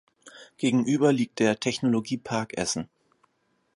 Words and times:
Gegenüber 0.57 1.13
liegt 1.13 1.37
der 1.37 1.59
"Technologie-Park 1.59 2.57
Essen". 2.57 2.89